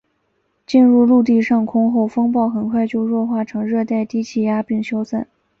[0.65, 5.27] 进入陆地上空后风暴很快就弱化成热带低气压并消散。